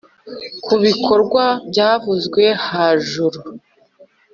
[0.63, 3.39] ku bikorwa byavuzwe hajuru